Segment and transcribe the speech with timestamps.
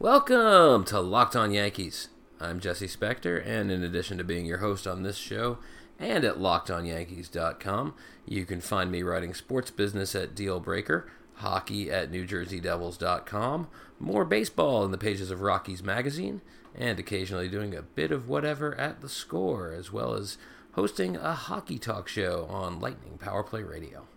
[0.00, 2.08] Welcome to Locked On Yankees.
[2.40, 5.58] I'm Jesse Spector, and in addition to being your host on this show
[6.00, 7.94] and at lockedonyankees.com,
[8.26, 11.04] you can find me writing sports business at Dealbreaker,
[11.34, 13.68] hockey at NewJerseyDevils.com,
[14.00, 16.42] more baseball in the pages of Rockies Magazine,
[16.74, 20.38] and occasionally doing a bit of whatever at the score, as well as
[20.72, 24.08] hosting a hockey talk show on Lightning Power Play Radio.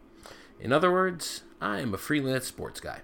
[0.59, 3.02] In other words, I am a freelance sports guy.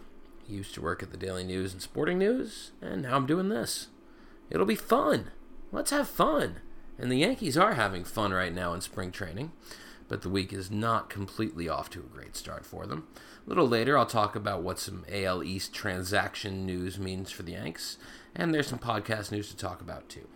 [0.47, 3.87] Used to work at the Daily News and Sporting News, and now I'm doing this.
[4.49, 5.31] It'll be fun.
[5.71, 6.57] Let's have fun.
[6.99, 9.51] And the Yankees are having fun right now in spring training,
[10.07, 13.07] but the week is not completely off to a great start for them.
[13.45, 17.53] A little later, I'll talk about what some AL East transaction news means for the
[17.53, 17.97] Yanks,
[18.35, 20.27] and there's some podcast news to talk about too.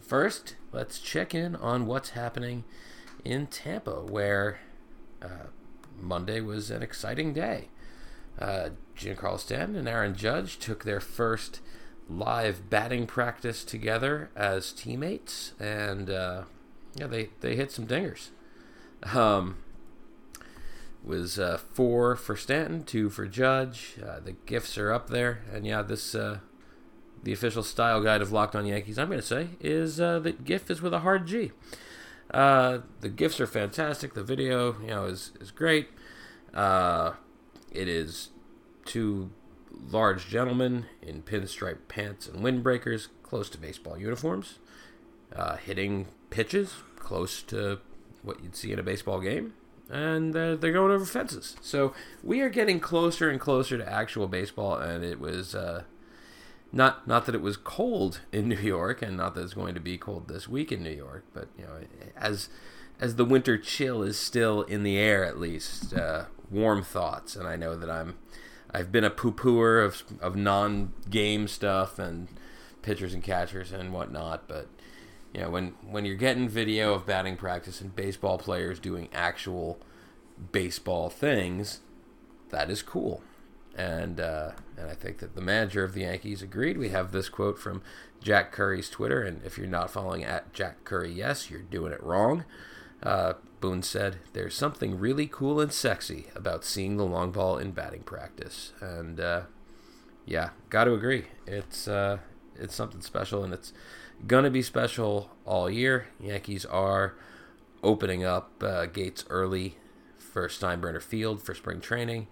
[0.00, 2.64] First, let's check in on what's happening
[3.24, 4.60] in Tampa, where
[5.22, 5.48] uh,
[5.98, 7.68] Monday was an exciting day.
[8.38, 11.60] Uh, Giancarlo Stanton and Aaron Judge took their first
[12.08, 16.42] live batting practice together as teammates, and uh,
[16.96, 18.28] yeah, they, they hit some dingers.
[19.14, 19.58] Um,
[21.04, 23.96] was uh, four for Stanton, two for Judge.
[24.04, 26.40] Uh, the gifts are up there, and yeah, this uh,
[27.22, 28.98] the official style guide of Locked On Yankees.
[28.98, 31.52] I'm going to say is uh, that GIF is with a hard G.
[32.32, 34.14] Uh, the gifts are fantastic.
[34.14, 35.88] The video, you know, is is great.
[37.70, 38.30] It is
[38.84, 39.30] two
[39.90, 44.58] large gentlemen in pinstripe pants and windbreakers, close to baseball uniforms,
[45.34, 47.80] uh, hitting pitches close to
[48.22, 49.54] what you'd see in a baseball game,
[49.88, 51.56] and uh, they're going over fences.
[51.60, 55.54] So we are getting closer and closer to actual baseball, and it was.
[55.54, 55.84] Uh,
[56.72, 59.80] not, not that it was cold in New York, and not that it's going to
[59.80, 61.80] be cold this week in New York, but you know,
[62.16, 62.48] as
[63.00, 67.36] as the winter chill is still in the air, at least, uh, warm thoughts.
[67.36, 68.16] And I know that I'm
[68.72, 72.28] I've been a poo pooer of of non game stuff and
[72.82, 74.68] pitchers and catchers and whatnot, but
[75.32, 79.78] you know when when you're getting video of batting practice and baseball players doing actual
[80.52, 81.80] baseball things,
[82.50, 83.22] that is cool.
[83.76, 86.76] And uh, and I think that the manager of the Yankees agreed.
[86.76, 87.82] We have this quote from
[88.22, 92.02] Jack Curry's Twitter, and if you're not following at Jack Curry, yes, you're doing it
[92.02, 92.44] wrong.
[93.02, 97.72] Uh, Boone said, There's something really cool and sexy about seeing the long ball in
[97.72, 98.72] batting practice.
[98.80, 99.42] And uh,
[100.26, 101.26] yeah, got to agree.
[101.46, 102.18] It's, uh,
[102.58, 103.72] it's something special, and it's
[104.26, 106.08] going to be special all year.
[106.20, 107.14] Yankees are
[107.82, 109.76] opening up uh, gates early
[110.18, 112.28] for Steinbrenner Field for spring training.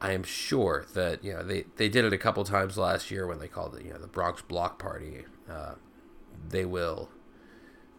[0.00, 3.26] I am sure that you know they, they did it a couple times last year
[3.26, 5.24] when they called it you know the Bronx Block Party.
[5.50, 5.74] Uh,
[6.48, 7.08] they will,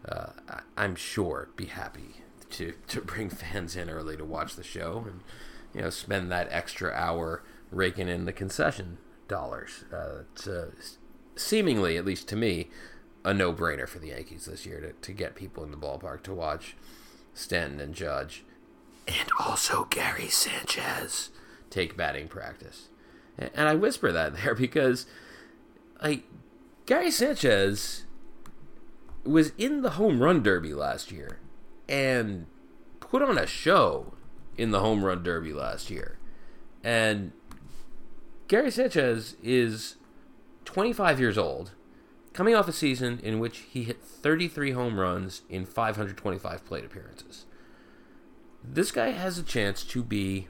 [0.08, 0.32] uh,
[0.76, 2.16] I'm sure, be happy
[2.52, 5.22] to to bring fans in early to watch the show and
[5.74, 8.98] you know spend that extra hour raking in the concession
[9.28, 9.84] dollars.
[9.92, 10.98] Uh, it's
[11.36, 12.70] seemingly, at least to me,
[13.24, 16.24] a no brainer for the Yankees this year to, to get people in the ballpark
[16.24, 16.76] to watch
[17.34, 18.44] Stanton and Judge,
[19.08, 21.30] and also Gary Sanchez
[21.70, 22.88] take batting practice.
[23.38, 25.06] And, and I whisper that there because,
[26.02, 26.24] like,
[26.86, 28.06] Gary Sanchez
[29.28, 31.40] was in the home run derby last year
[31.88, 32.48] and
[33.00, 34.14] put on a show
[34.58, 36.18] in the home run derby last year.
[36.84, 37.32] And
[38.48, 39.96] Gary Sanchez is
[40.66, 41.72] 25 years old,
[42.34, 47.46] coming off a season in which he hit 33 home runs in 525 plate appearances.
[48.64, 50.48] This guy has a chance to be.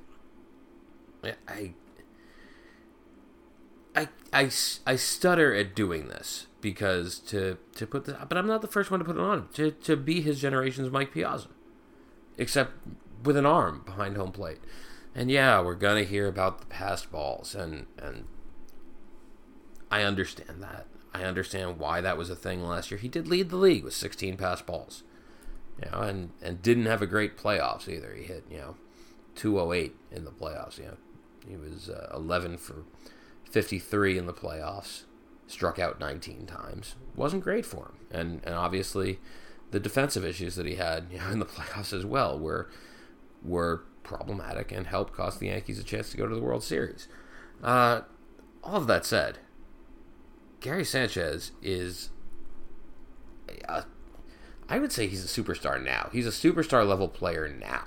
[1.48, 1.74] I.
[3.98, 4.52] I, I,
[4.86, 8.92] I stutter at doing this because to to put the but I'm not the first
[8.92, 11.48] one to put it on to to be his generation's Mike Piazza,
[12.38, 12.74] except
[13.24, 14.60] with an arm behind home plate.
[15.16, 18.26] And yeah, we're gonna hear about the past balls, and and
[19.90, 20.86] I understand that.
[21.12, 23.00] I understand why that was a thing last year.
[23.00, 25.02] He did lead the league with 16 pass balls,
[25.84, 28.14] you know, and and didn't have a great playoffs either.
[28.14, 28.76] He hit you know
[29.34, 30.78] 208 in the playoffs.
[30.78, 30.98] You know,
[31.48, 32.84] he was uh, 11 for
[33.50, 35.04] 53 in the playoffs
[35.48, 36.96] struck out 19 times.
[37.16, 37.98] Wasn't great for him.
[38.12, 39.20] And, and obviously,
[39.72, 42.70] the defensive issues that he had you know, in the playoffs as well were,
[43.44, 47.08] were problematic and helped cost the Yankees a chance to go to the World Series.
[47.64, 48.02] Uh,
[48.64, 49.40] all of that said,
[50.60, 52.10] Gary Sanchez is.
[53.70, 53.86] A,
[54.70, 56.10] I would say he's a superstar now.
[56.12, 57.86] He's a superstar level player now.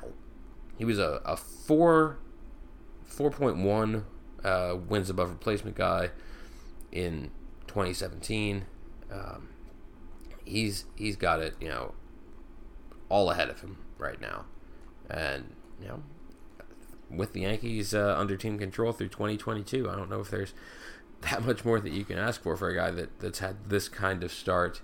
[0.78, 2.18] He was a, a 4
[3.10, 4.04] 4.1
[4.44, 6.10] uh, wins above replacement guy
[6.92, 7.30] in
[7.66, 8.64] 2017.
[9.12, 9.48] Um,
[10.44, 11.94] he's he's got it, you know,
[13.08, 14.44] all ahead of him right now,
[15.08, 16.02] and you know,
[17.10, 20.54] with the Yankees uh, under team control through 2022, I don't know if there's
[21.22, 23.88] that much more that you can ask for for a guy that, that's had this
[23.88, 24.80] kind of start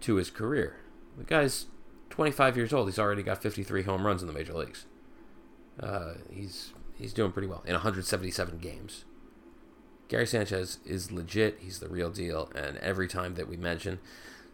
[0.00, 0.76] to his career.
[1.16, 1.66] The guy's
[2.10, 2.88] 25 years old.
[2.88, 4.86] He's already got 53 home runs in the major leagues.
[5.80, 9.04] Uh, he's he's doing pretty well in 177 games.
[10.08, 11.58] Gary Sanchez is legit.
[11.60, 12.50] He's the real deal.
[12.54, 13.98] And every time that we mention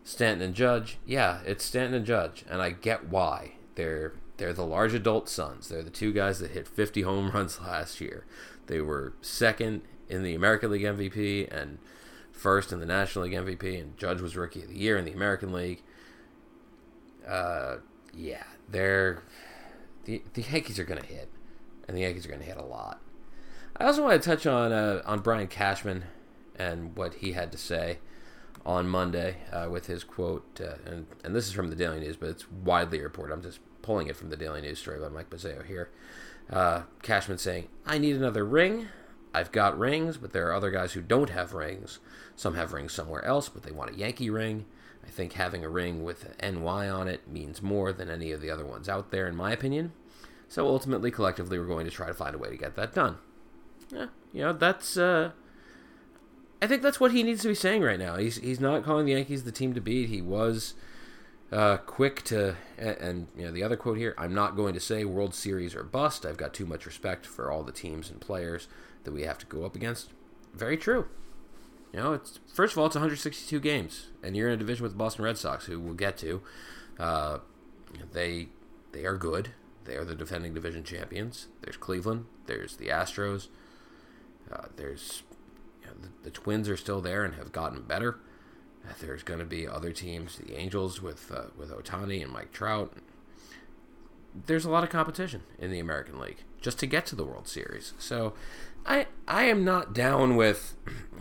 [0.05, 3.53] Stanton and Judge, yeah, it's Stanton and Judge, and I get why.
[3.75, 5.69] They're they're the large adult sons.
[5.69, 8.25] They're the two guys that hit 50 home runs last year.
[8.67, 11.79] They were second in the American League MVP and
[12.33, 15.13] first in the National League MVP, and Judge was Rookie of the Year in the
[15.13, 15.83] American League.
[17.27, 17.77] Uh,
[18.15, 19.23] yeah, they're
[20.05, 21.29] the the Yankees are to hit,
[21.87, 23.01] and the Yankees are going to hit a lot.
[23.77, 26.05] I also want to touch on uh, on Brian Cashman
[26.57, 27.99] and what he had to say
[28.67, 32.17] on Monday uh, with his quote, uh, and and this is from the Daily News,
[32.17, 33.33] but it's widely reported.
[33.33, 35.89] I'm just pulling it from the Daily News story by Mike Mazzeo here.
[36.51, 38.89] Uh, Cashman saying, "I need another ring.
[39.33, 42.01] I've got rings, but there are other guys who don't have rings.
[42.35, 44.67] Some have rings somewhere else, but they want a Yankee ring.
[45.05, 48.51] I think having a ring with NY on it means more than any of the
[48.51, 49.93] other ones out there, in my opinion.
[50.51, 53.19] So ultimately, collectively, we're going to try to find a way to get that done.
[53.89, 54.97] Yeah, you know, that's.
[54.97, 55.31] Uh,
[56.61, 58.17] I think that's what he needs to be saying right now.
[58.17, 60.09] He's he's not calling the Yankees the team to beat.
[60.09, 60.75] He was
[61.53, 64.13] uh, quick to, and, and you know the other quote here.
[64.19, 66.27] I'm not going to say World Series or bust.
[66.27, 68.67] I've got too much respect for all the teams and players
[69.05, 70.11] that we have to go up against.
[70.53, 71.07] Very true.
[71.93, 74.93] You know, it's first of all, it's 162 games, and you're in a division with
[74.93, 76.43] the Boston Red Sox, who we'll get to.
[76.99, 77.39] Uh,
[78.13, 78.49] they
[78.91, 79.51] they are good.
[79.91, 81.49] They are the defending division champions.
[81.63, 82.27] There's Cleveland.
[82.47, 83.49] There's the Astros.
[84.51, 85.25] Uh, there's
[85.81, 88.21] you know, the, the, Twins are still there and have gotten better.
[88.89, 92.53] Uh, there's going to be other teams, the Angels with uh, with Ohtani and Mike
[92.53, 92.93] Trout.
[94.47, 97.49] There's a lot of competition in the American League just to get to the World
[97.49, 97.93] Series.
[97.99, 98.35] So
[98.87, 100.77] I I am not down with,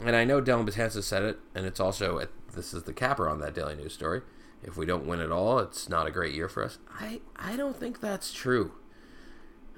[0.06, 3.28] and I know Dellin Betances said it, and it's also at, this is the capper
[3.28, 4.22] on that Daily News story.
[4.62, 6.78] If we don't win at all, it's not a great year for us.
[7.00, 8.74] I I don't think that's true.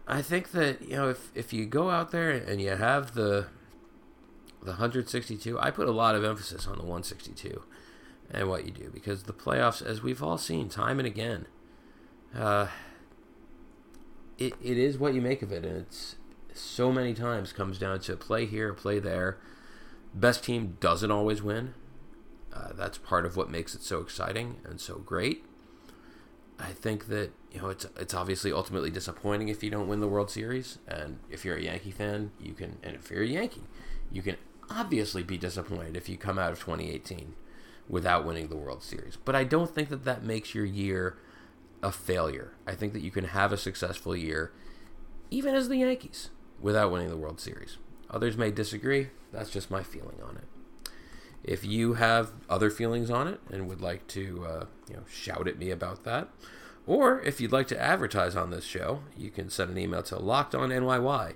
[0.07, 3.48] I think that you know if if you go out there and you have the
[4.62, 7.63] the 162, I put a lot of emphasis on the 162
[8.30, 11.48] and what you do because the playoffs, as we've all seen time and again,
[12.36, 12.68] uh,
[14.38, 16.16] it, it is what you make of it, and it's
[16.54, 19.38] so many times comes down to play here, play there.
[20.13, 21.74] Best team doesn't always win.
[22.53, 25.45] Uh, that's part of what makes it so exciting and so great.
[26.59, 30.07] I think that you know it's it's obviously ultimately disappointing if you don't win the
[30.07, 33.63] World Series, and if you're a Yankee fan, you can, and if you're a Yankee,
[34.12, 34.38] you can
[34.69, 37.33] obviously be disappointed if you come out of 2018
[37.89, 39.18] without winning the World Series.
[39.18, 41.18] But I don't think that that makes your year
[41.81, 42.53] a failure.
[42.68, 44.51] I think that you can have a successful year,
[45.31, 47.77] even as the Yankees without winning the World Series.
[48.09, 49.07] Others may disagree.
[49.31, 50.44] That's just my feeling on it.
[51.44, 55.48] If you have other feelings on it and would like to, uh, you know, shout
[55.48, 56.30] at me about that,
[56.86, 60.16] or if you'd like to advertise on this show, you can send an email to
[60.16, 61.36] lockedonnyy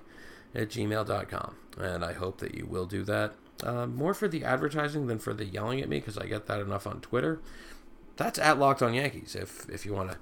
[0.54, 1.56] at gmail.com.
[1.78, 3.34] And I hope that you will do that.
[3.62, 6.60] Uh, more for the advertising than for the yelling at me because I get that
[6.60, 7.40] enough on Twitter.
[8.16, 10.18] That's at Locked On Yankees if if you want to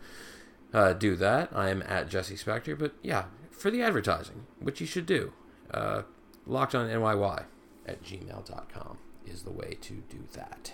[0.72, 1.50] uh, do that.
[1.52, 2.78] I am at Jesse Spector.
[2.78, 5.32] But yeah, for the advertising, which you should do.
[5.70, 6.02] Uh,
[6.46, 7.44] locked on NYY
[7.86, 10.72] at gmail.com is the way to do that.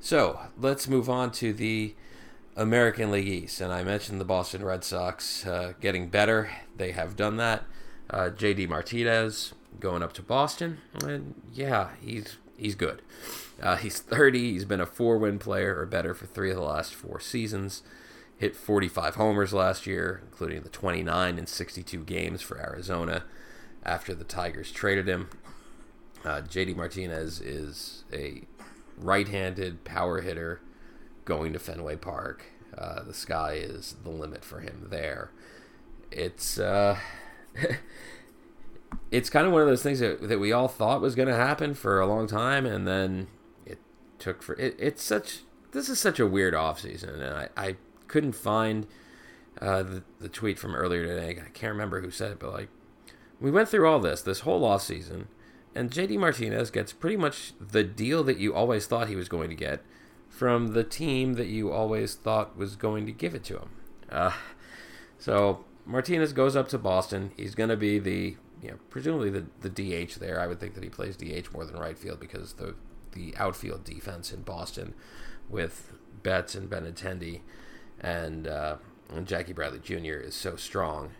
[0.00, 1.94] So let's move on to the
[2.56, 3.60] American League East.
[3.60, 6.50] And I mentioned the Boston Red Sox uh, getting better.
[6.76, 7.64] They have done that.
[8.10, 10.78] Uh, JD Martinez going up to Boston.
[11.04, 13.00] And yeah, he's he's good.
[13.60, 14.52] Uh, he's 30.
[14.52, 17.82] He's been a four win player or better for three of the last four seasons
[18.42, 23.22] hit 45 homers last year, including the 29 in 62 games for Arizona
[23.84, 25.28] after the Tigers traded him.
[26.24, 28.42] Uh, JD Martinez is a
[28.96, 30.60] right handed power hitter
[31.24, 32.44] going to Fenway Park.
[32.76, 35.30] Uh, the sky is the limit for him there.
[36.10, 36.58] It's.
[36.58, 36.98] Uh,
[39.10, 41.34] it's kind of one of those things that, that we all thought was going to
[41.34, 43.28] happen for a long time, and then
[43.66, 43.78] it
[44.18, 45.40] took for it, it's such
[45.72, 47.76] this is such a weird offseason, and I, I
[48.08, 48.86] couldn't find
[49.60, 51.40] uh, the, the tweet from earlier today.
[51.44, 52.68] I can't remember who said it, but like
[53.40, 55.28] we went through all this this whole off season,
[55.74, 59.48] and JD Martinez gets pretty much the deal that you always thought he was going
[59.48, 59.82] to get
[60.28, 63.70] from the team that you always thought was going to give it to him.
[64.10, 64.32] Uh,
[65.18, 67.32] so Martinez goes up to Boston.
[67.36, 70.40] He's going to be the you know presumably the the DH there.
[70.40, 72.74] I would think that he plays DH more than right field because the
[73.12, 74.94] the outfield defense in Boston
[75.48, 77.40] with Betts and Benintendi
[78.00, 78.76] and uh,
[79.10, 80.20] and Jackie Bradley Jr.
[80.20, 81.10] is so strong.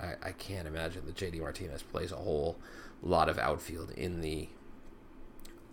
[0.00, 2.58] I, I can't imagine that JD Martinez plays a whole
[3.02, 4.48] lot of outfield in the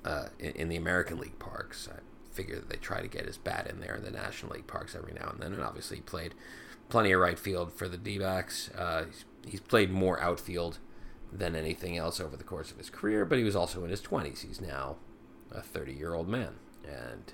[0.04, 1.90] uh, in, in, the American League parks.
[1.92, 2.00] I
[2.32, 4.96] figure that they try to get his bat in there in the National League parks
[4.96, 6.36] every now and then, and obviously he played
[6.90, 8.70] plenty of right field for the D-backs.
[8.78, 10.78] Uh, he's, he's played more outfield
[11.32, 14.02] than anything else over the course of his career, but he was also in his
[14.02, 14.46] 20s.
[14.46, 14.98] He's now
[15.52, 16.56] a 30 year old man.
[16.84, 17.34] And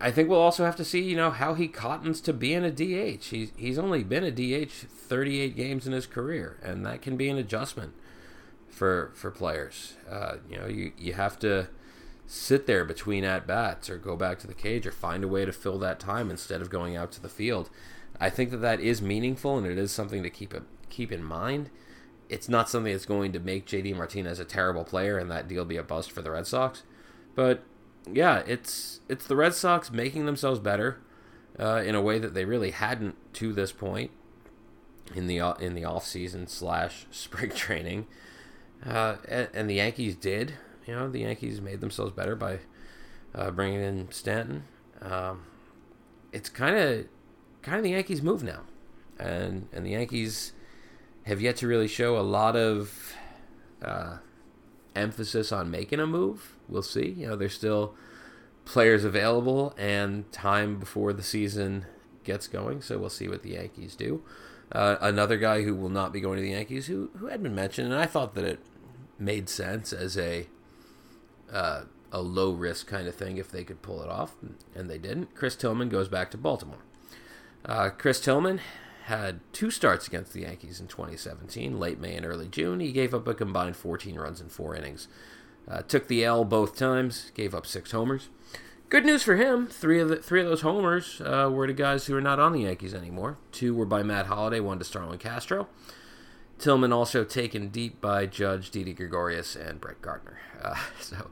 [0.00, 2.70] I think we'll also have to see, you know, how he cottons to being a
[2.70, 3.26] DH.
[3.26, 7.28] He's, he's only been a DH 38 games in his career, and that can be
[7.28, 7.94] an adjustment
[8.74, 9.94] for for players.
[10.10, 11.68] Uh, you know, you, you have to
[12.26, 15.44] sit there between at bats or go back to the cage or find a way
[15.44, 17.70] to fill that time instead of going out to the field.
[18.20, 21.22] I think that that is meaningful and it is something to keep a, keep in
[21.22, 21.70] mind
[22.28, 25.64] it's not something that's going to make JD Martinez a terrible player and that deal
[25.64, 26.82] be a bust for the Red Sox.
[27.34, 27.62] But
[28.10, 31.00] yeah, it's it's the Red Sox making themselves better
[31.58, 34.10] uh, in a way that they really hadn't to this point
[35.14, 38.06] in the in the off season slash spring training,
[38.86, 40.54] uh, and, and, the Yankees did.
[40.86, 42.58] You know, the Yankees made themselves better by
[43.34, 44.64] uh, bringing in Stanton.
[45.00, 45.44] Um,
[46.32, 47.06] it's kind of
[47.62, 48.60] kind of the Yankees' move now,
[49.18, 50.52] and and the Yankees
[51.24, 53.14] have yet to really show a lot of
[53.82, 54.18] uh,
[54.94, 56.54] emphasis on making a move.
[56.68, 57.10] We'll see.
[57.10, 57.94] You know, there's still
[58.64, 61.86] players available and time before the season
[62.24, 64.22] gets going, so we'll see what the Yankees do.
[64.72, 67.54] Uh, another guy who will not be going to the Yankees, who who had been
[67.54, 68.60] mentioned, and I thought that it
[69.18, 70.48] made sense as a
[71.52, 74.34] uh, a low risk kind of thing if they could pull it off,
[74.74, 75.34] and they didn't.
[75.34, 76.78] Chris Tillman goes back to Baltimore.
[77.64, 78.60] Uh, Chris Tillman
[79.06, 82.80] had two starts against the Yankees in 2017, late May and early June.
[82.80, 85.08] He gave up a combined 14 runs in four innings.
[85.68, 88.28] Uh, took the L both times, gave up six homers.
[88.90, 89.66] Good news for him.
[89.66, 92.52] Three of the, three of those homers uh, were to guys who are not on
[92.52, 93.38] the Yankees anymore.
[93.50, 95.68] Two were by Matt Holliday, one to Starlin Castro.
[96.58, 100.38] Tillman also taken deep by Judge Didi Gregorius and Brett Gardner.
[100.62, 101.30] Uh, so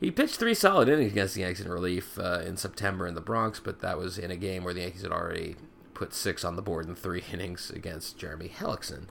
[0.00, 3.20] he pitched three solid innings against the Yankees in relief uh, in September in the
[3.20, 5.56] Bronx, but that was in a game where the Yankees had already
[5.94, 9.06] put six on the board in three innings against Jeremy Hellickson.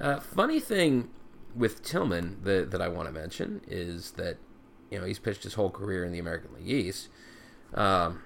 [0.00, 1.10] Uh, funny thing
[1.54, 4.38] with Tillman that, that I want to mention is that
[4.90, 7.08] you know he's pitched his whole career in the American League East.
[7.74, 8.22] Um,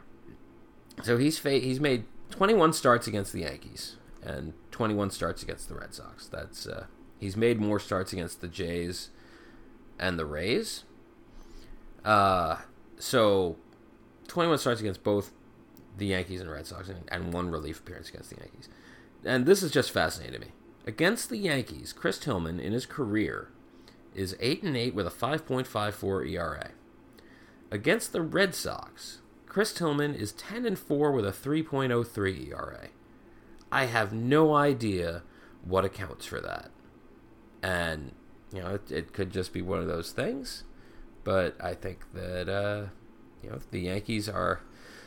[1.03, 3.97] so he's fa- he's made 21 starts against the Yankees
[4.29, 6.27] and 21 starts against the Red Sox.
[6.29, 6.87] That's uh,
[7.19, 9.09] he's made more starts against the Jays
[9.99, 10.85] and the Rays.
[12.05, 12.57] Uh,
[12.99, 13.57] so
[14.29, 15.33] 21 starts against both
[15.97, 18.69] the Yankees and Red Sox and, and one relief appearance against the Yankees.
[19.25, 20.53] And this is just fascinating to me.
[20.87, 23.49] Against the Yankees, Chris Tillman in his career
[24.15, 26.71] is 8 and 8 with a 5.54 ERA.
[27.71, 32.89] Against the Red Sox, Chris Tillman is 10 and 4 with a 3.03 ERA.
[33.71, 35.23] I have no idea
[35.65, 36.71] what accounts for that.
[37.63, 38.13] And,
[38.53, 40.65] you know, it, it could just be one of those things.
[41.25, 42.87] But I think that, uh,
[43.43, 44.61] you know, the Yankees are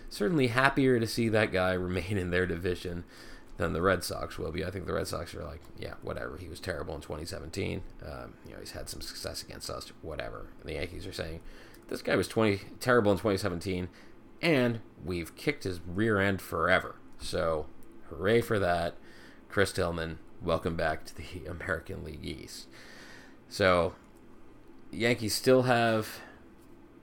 [0.10, 3.04] certainly happier to see that guy remain in their division
[3.58, 4.66] than the Red Sox will be.
[4.66, 6.38] I think the Red Sox are like, yeah, whatever.
[6.38, 7.82] He was terrible in 2017.
[8.04, 10.48] Um, you know, he's had some success against us, whatever.
[10.60, 11.42] And the Yankees are saying
[11.88, 13.90] this guy was 20 terrible in 2017,
[14.42, 16.96] and we've kicked his rear end forever.
[17.20, 17.68] So,
[18.12, 18.96] hooray for that,
[19.50, 20.20] Chris Tillman.
[20.42, 22.68] Welcome back to the American League East.
[23.48, 23.96] So,
[24.92, 26.20] Yankees still have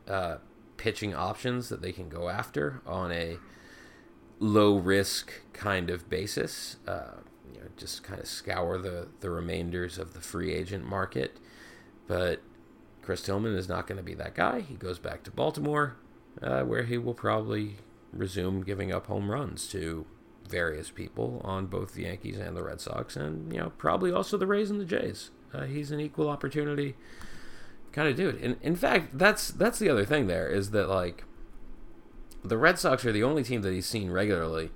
[0.07, 0.37] uh,
[0.77, 3.38] pitching options that they can go after on a
[4.38, 6.77] low risk kind of basis.
[6.87, 7.21] Uh,
[7.53, 11.38] you know, just kind of scour the the remainders of the free agent market.
[12.07, 12.43] But
[13.03, 14.61] Chris Tillman is not going to be that guy.
[14.61, 15.97] He goes back to Baltimore,
[16.43, 17.77] uh, where he will probably
[18.12, 20.07] resume giving up home runs to
[20.49, 24.37] various people on both the Yankees and the Red Sox, and you know probably also
[24.37, 25.31] the Rays and the Jays.
[25.52, 26.95] Uh, he's an equal opportunity
[27.93, 28.43] kind of dude.
[28.43, 31.25] And in fact, that's that's the other thing there is that like
[32.45, 34.71] the Red Sox are the only team that he's seen regularly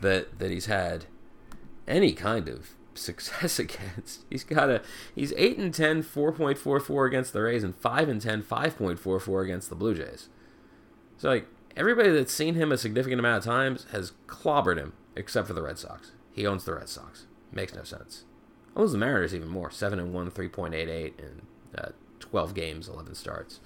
[0.00, 1.06] that that he's had
[1.86, 4.24] any kind of success against.
[4.30, 4.82] He's got a
[5.14, 9.76] he's 8 and 10 4.44 against the Rays and 5 and 10 5.44 against the
[9.76, 10.28] Blue Jays.
[11.16, 11.46] So like
[11.76, 15.62] everybody that's seen him a significant amount of times has clobbered him except for the
[15.62, 16.12] Red Sox.
[16.32, 17.26] He owns the Red Sox.
[17.52, 18.24] Makes no sense.
[18.76, 19.70] Owns the Mariners even more.
[19.70, 21.42] 7 and 1 3.88 and
[21.76, 21.88] uh,
[22.18, 23.60] 12 games, 11 starts.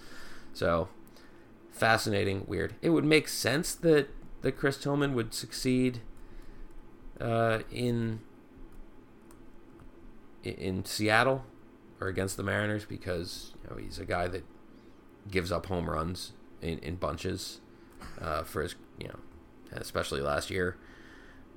[0.52, 0.88] So
[1.70, 2.74] fascinating, weird.
[2.82, 4.08] It would make sense that
[4.42, 6.00] that Chris Tillman would succeed
[7.20, 8.20] uh, in
[10.44, 11.44] in Seattle
[12.00, 14.44] or against the Mariners because you know, he's a guy that
[15.30, 17.60] gives up home runs in, in bunches
[18.20, 19.18] uh, for his you know
[19.72, 20.76] especially last year.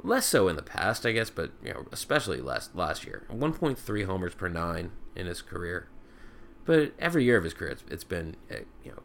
[0.03, 3.24] Less so in the past, I guess, but you know, especially last last year.
[3.31, 5.88] 1.3 homers per nine in his career.
[6.65, 9.03] But every year of his career, it's, it's been eh, you know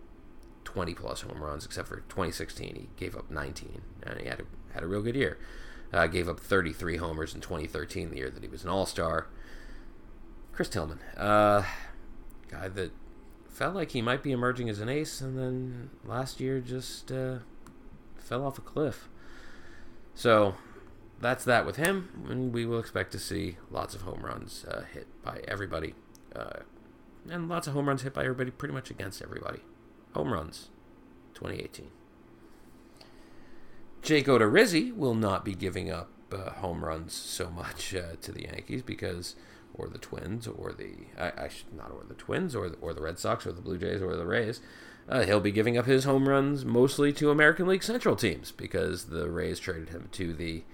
[0.64, 2.74] 20 plus home runs, except for 2016.
[2.74, 5.38] He gave up 19, and he had a, had a real good year.
[5.92, 9.28] Uh, gave up 33 homers in 2013, the year that he was an All Star.
[10.52, 11.62] Chris Tillman, uh,
[12.50, 12.92] guy that
[13.56, 17.38] felt like he might be emerging as an ace, and then last year just uh,
[18.18, 19.08] fell off a cliff.
[20.14, 20.56] So
[21.22, 24.82] that's that with him, and we will expect to see lots of home runs uh,
[24.92, 25.94] hit by everybody,
[26.34, 26.60] uh,
[27.30, 29.60] and lots of home runs hit by everybody, pretty much against everybody.
[30.14, 30.68] Home runs,
[31.34, 31.88] 2018.
[34.02, 38.42] Jake Odorizzi will not be giving up uh, home runs so much uh, to the
[38.42, 39.34] Yankees because,
[39.76, 42.94] or the Twins, or the I, I should not or the Twins, or the, or
[42.94, 44.60] the Red Sox, or the Blue Jays, or the Rays.
[45.08, 49.06] Uh, he'll be giving up his home runs mostly to American League Central teams because
[49.06, 50.64] the Rays traded him to the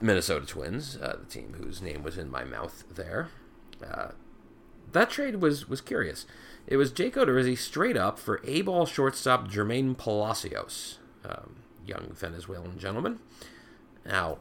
[0.00, 3.28] Minnesota Twins, uh, the team whose name was in my mouth there.
[3.84, 4.08] Uh,
[4.92, 6.26] that trade was was curious.
[6.66, 10.98] It was Jake Odorizzi straight up for A-ball shortstop Jermaine Palacios.
[11.24, 13.20] Um, young Venezuelan gentleman.
[14.04, 14.38] Now,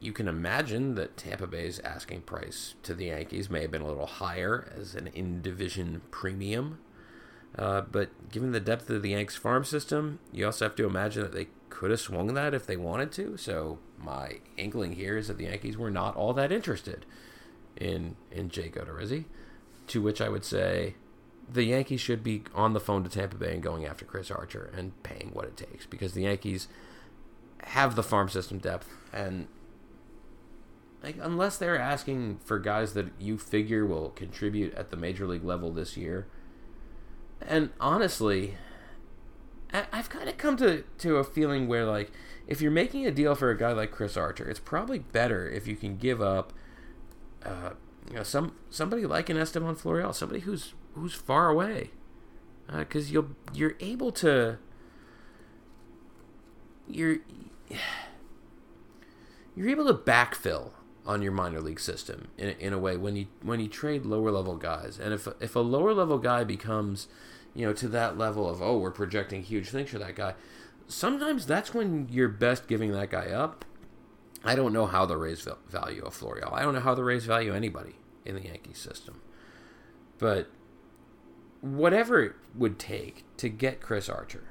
[0.00, 3.88] you can imagine that Tampa Bay's asking price to the Yankees may have been a
[3.88, 6.78] little higher as an in division premium.
[7.56, 11.22] Uh, but given the depth of the Yanks farm system, you also have to imagine
[11.22, 13.36] that they could have swung that if they wanted to.
[13.36, 17.04] So my inkling here is that the Yankees were not all that interested
[17.76, 19.24] in in Jake Odorizzi.
[19.88, 20.94] To which I would say,
[21.50, 24.70] the Yankees should be on the phone to Tampa Bay and going after Chris Archer
[24.76, 26.68] and paying what it takes because the Yankees
[27.64, 29.48] have the farm system depth and
[31.02, 35.44] like unless they're asking for guys that you figure will contribute at the major league
[35.44, 36.26] level this year.
[37.40, 38.56] And honestly,
[39.72, 42.10] I've kind of come to, to a feeling where like
[42.46, 45.68] if you're making a deal for a guy like Chris Archer, it's probably better if
[45.68, 46.52] you can give up
[47.44, 47.70] uh,
[48.08, 51.90] you know some somebody like an Estevan Florial, somebody who's who's far away,
[52.76, 54.58] because uh, you'll you're able to
[56.88, 57.18] you're
[59.54, 60.72] you're able to backfill
[61.08, 64.30] on your minor league system in, in a way when you when you trade lower
[64.30, 67.08] level guys, and if if a lower level guy becomes
[67.54, 70.34] you know to that level of oh we're projecting huge things for that guy,
[70.86, 73.64] sometimes that's when you're best giving that guy up.
[74.44, 76.52] I don't know how the Rays value a Florial.
[76.52, 79.20] I don't know how the Rays value anybody in the Yankee system.
[80.18, 80.48] But
[81.60, 84.44] whatever it would take to get Chris Archer,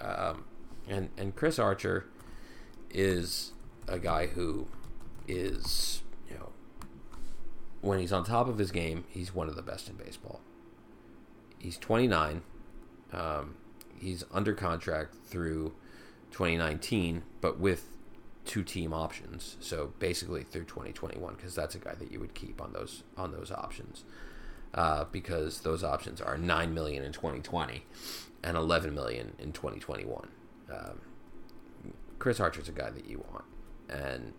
[0.00, 0.44] um,
[0.88, 2.06] and and Chris Archer
[2.90, 3.52] is
[3.86, 4.66] a guy who
[5.28, 6.50] is you know
[7.80, 10.40] when he's on top of his game, he's one of the best in baseball.
[11.58, 12.42] He's 29.
[13.12, 13.56] Um,
[13.98, 15.74] he's under contract through
[16.32, 17.86] 2019, but with
[18.44, 19.56] two team options.
[19.60, 23.32] So basically through 2021, because that's a guy that you would keep on those on
[23.32, 24.04] those options
[24.74, 27.84] uh, because those options are nine million in 2020
[28.42, 30.28] and 11 million in 2021.
[30.70, 31.00] Um,
[32.18, 33.44] Chris Archer's a guy that you want,
[33.88, 34.32] and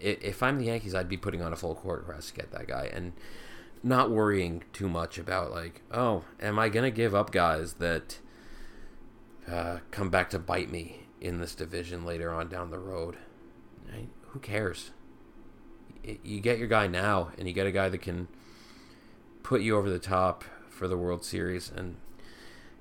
[0.00, 2.66] if I'm the Yankees, I'd be putting on a full court press to get that
[2.66, 3.12] guy, and
[3.82, 8.18] not worrying too much about like, oh, am I gonna give up guys that
[9.48, 13.16] uh, come back to bite me in this division later on down the road?
[13.92, 14.90] I, who cares?
[16.02, 18.28] You get your guy now, and you get a guy that can
[19.42, 21.70] put you over the top for the World Series.
[21.74, 21.96] And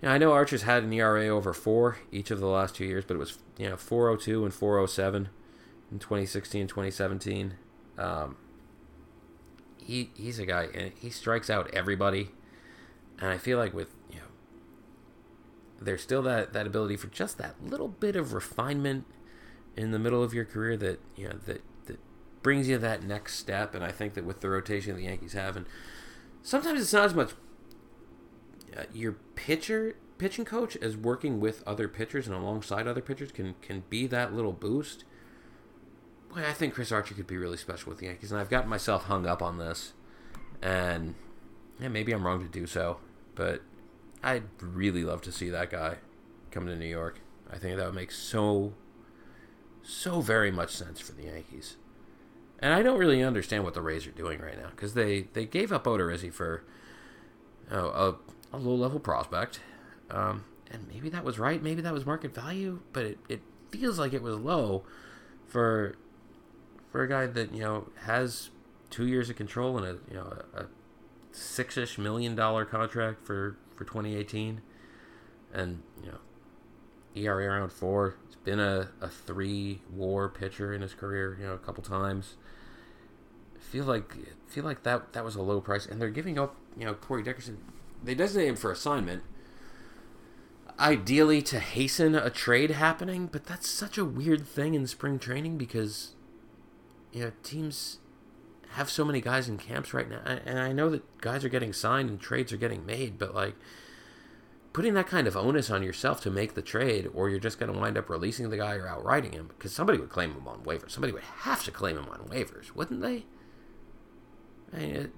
[0.01, 2.85] you know, I know Archer's had an ERA over four each of the last two
[2.85, 5.29] years, but it was you know 402 and 407
[5.91, 7.53] in 2016 2017.
[7.97, 8.37] Um,
[9.77, 12.29] he he's a guy and he strikes out everybody,
[13.19, 14.25] and I feel like with you know
[15.81, 19.05] there's still that that ability for just that little bit of refinement
[19.75, 21.99] in the middle of your career that you know that that
[22.43, 23.73] brings you that next step.
[23.73, 25.65] And I think that with the rotation the Yankees have and
[26.41, 27.31] sometimes it's not as much
[28.77, 33.55] uh, your pitcher pitching coach as working with other pitchers and alongside other pitchers can
[33.61, 35.03] can be that little boost.
[36.33, 38.69] Boy, I think Chris Archer could be really special with the Yankees, and I've gotten
[38.69, 39.93] myself hung up on this,
[40.61, 41.15] and
[41.79, 42.97] yeah, maybe I'm wrong to do so,
[43.35, 43.61] but
[44.23, 45.95] I'd really love to see that guy
[46.51, 47.19] come to New York.
[47.51, 48.73] I think that would make so
[49.81, 51.77] so very much sense for the Yankees.
[52.59, 55.45] And I don't really understand what the Rays are doing right now because they, they
[55.45, 56.63] gave up Odorizzi for
[57.71, 58.17] oh,
[58.53, 59.61] a, a low level prospect.
[60.11, 61.63] Um, and maybe that was right.
[61.63, 64.83] Maybe that was market value, but it, it feels like it was low
[65.47, 65.95] for
[66.91, 68.49] for a guy that you know has
[68.89, 70.65] two years of control and a you know a,
[71.31, 74.61] six-ish million dollar contract for for 2018,
[75.53, 76.17] and you know
[77.15, 78.15] ERA around four.
[78.27, 82.35] He's been a, a three WAR pitcher in his career, you know, a couple times.
[83.59, 84.15] Feel like
[84.47, 87.23] feel like that that was a low price, and they're giving up, you know, Corey
[87.23, 87.59] Dickerson.
[88.03, 89.23] They designate him for assignment,
[90.79, 95.57] ideally to hasten a trade happening, but that's such a weird thing in spring training
[95.57, 96.15] because,
[97.11, 97.99] you know, teams
[98.73, 101.73] have so many guys in camps right now, and I know that guys are getting
[101.73, 103.55] signed and trades are getting made, but like
[104.73, 107.73] putting that kind of onus on yourself to make the trade, or you're just going
[107.73, 110.59] to wind up releasing the guy or outrighting him because somebody would claim him on
[110.59, 110.91] waivers.
[110.91, 113.25] Somebody would have to claim him on waivers, wouldn't they?
[114.71, 115.11] I mean,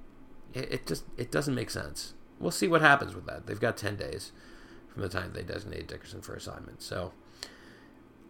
[0.54, 2.14] it, it just it doesn't make sense.
[2.40, 3.46] We'll see what happens with that.
[3.46, 4.32] They've got ten days
[4.88, 6.82] from the time they designate Dickerson for assignment.
[6.82, 7.14] So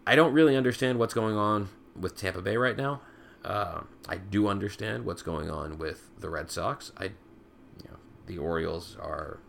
[0.05, 3.01] I don't really understand what's going on with Tampa Bay right now.
[3.43, 6.91] Uh, I do understand what's going on with the Red Sox.
[6.97, 9.39] I, you know, the Orioles are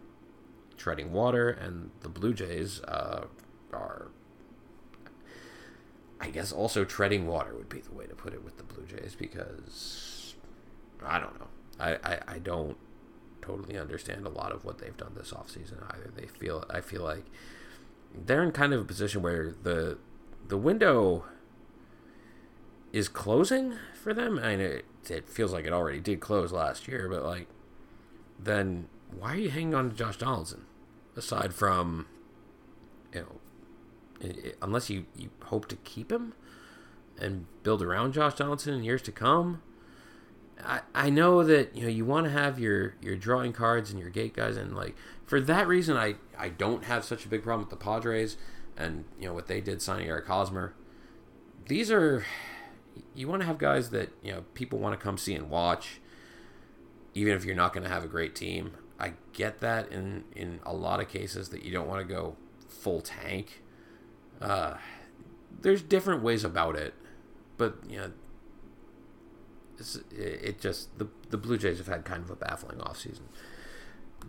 [0.76, 3.26] treading water, and the Blue Jays uh,
[3.72, 4.09] are,
[6.20, 8.87] I guess, also treading water would be the way to put it with the Blue
[8.87, 10.35] Jays because
[11.05, 11.48] I don't know.
[11.78, 12.76] I, I, I don't
[13.42, 16.11] totally understand a lot of what they've done this offseason either.
[16.14, 17.24] They feel I feel like
[18.14, 19.98] they're in kind of a position where the
[20.46, 21.24] the window
[22.92, 24.38] is closing for them.
[24.38, 27.48] I mean, it, it feels like it already did close last year, but like,
[28.38, 30.66] then why are you hanging on to Josh Donaldson?
[31.16, 32.07] Aside from,
[33.12, 33.40] you know,
[34.20, 36.35] it, it, unless you, you hope to keep him
[37.18, 39.62] and build around Josh Donaldson in years to come.
[40.64, 43.98] I, I know that you know you want to have your your drawing cards and
[43.98, 44.94] your gate guys and like
[45.26, 48.37] for that reason I I don't have such a big problem with the Padres
[48.76, 50.74] and you know what they did signing Eric Hosmer.
[51.66, 52.24] These are
[53.14, 56.01] you want to have guys that you know people want to come see and watch,
[57.14, 58.72] even if you're not going to have a great team.
[58.98, 62.37] I get that in in a lot of cases that you don't want to go
[62.68, 63.62] full tank.
[64.40, 64.75] Uh,
[65.61, 66.94] there's different ways about it,
[67.57, 68.12] but you know,
[70.11, 73.22] it just the the Blue Jays have had kind of a baffling offseason.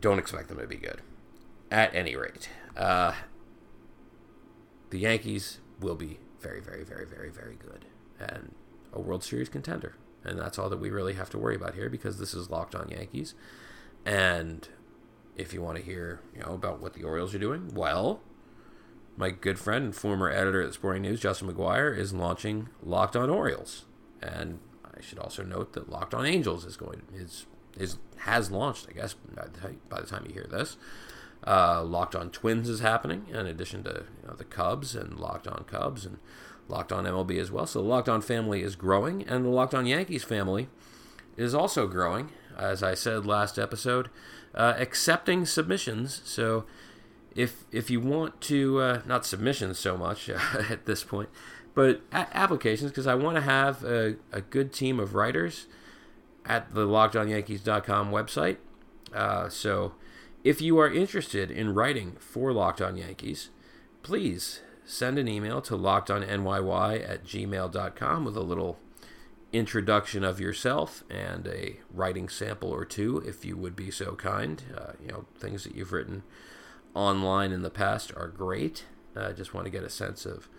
[0.02, 1.02] Don't expect them to be good.
[1.72, 3.13] At any rate, uh,
[4.89, 7.86] the Yankees will be very, very, very, very, very good
[8.19, 8.54] and
[8.93, 9.95] a World Series contender.
[10.23, 12.75] And that's all that we really have to worry about here because this is Locked
[12.75, 13.36] On Yankees.
[14.06, 14.67] And
[15.36, 18.21] if you want to hear, you know, about what the Orioles are doing, well,
[19.17, 23.29] my good friend and former editor at Sporting News, Justin McGuire, is launching Locked On
[23.29, 23.86] Orioles.
[24.21, 27.45] And I should also note that Locked On Angels is going is
[27.77, 30.77] is has launched, I guess, by the time, by the time you hear this.
[31.45, 35.47] Uh, Locked On Twins is happening, in addition to you know, the Cubs and Locked
[35.47, 36.19] On Cubs and
[36.67, 37.65] Locked On MLB as well.
[37.65, 40.69] So the Locked On family is growing, and the Locked On Yankees family
[41.38, 42.30] is also growing.
[42.58, 44.10] As I said last episode,
[44.54, 46.21] uh, accepting submissions.
[46.23, 46.65] So
[47.36, 51.30] if if you want to, uh, not submissions so much at this point,
[51.73, 55.67] but a- applications, because I want to have a, a good team of writers
[56.45, 58.58] at the LockedOnYankees.com website.
[59.13, 59.93] Uh, so
[60.43, 63.49] if you are interested in writing for Locked On Yankees,
[64.02, 68.80] please send an email to lockedonnyy at gmail.com with a little
[69.52, 74.63] introduction of yourself and a writing sample or two, if you would be so kind.
[74.76, 76.24] Uh, you know, things that you've written
[76.96, 78.86] online in the past are great.
[79.15, 80.50] I uh, just want to get a sense of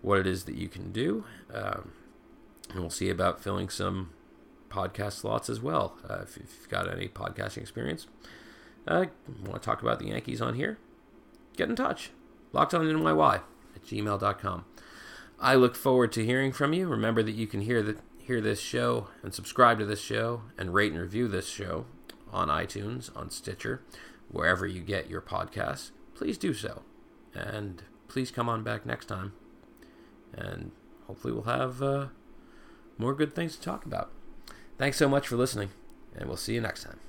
[0.00, 1.24] what it is that you can do.
[1.52, 1.92] Um,
[2.70, 4.10] and we'll see about filling some
[4.70, 5.98] podcast slots as well.
[6.08, 8.06] Uh, if you've got any podcasting experience,
[8.86, 9.06] uh,
[9.44, 10.78] want to talk about the Yankees on here,
[11.56, 12.10] get in touch.
[12.52, 13.42] Locked on NYY
[13.78, 14.64] at gmail.com.
[15.40, 16.88] I look forward to hearing from you.
[16.88, 20.74] Remember that you can hear the, hear this show and subscribe to this show and
[20.74, 21.86] rate and review this show
[22.32, 23.82] on iTunes, on Stitcher,
[24.30, 25.90] wherever you get your podcasts.
[26.14, 26.82] Please do so.
[27.34, 29.32] And please come on back next time.
[30.34, 30.72] And
[31.06, 32.08] hopefully we'll have uh,
[32.98, 34.10] more good things to talk about.
[34.76, 35.70] Thanks so much for listening,
[36.14, 37.07] and we'll see you next time.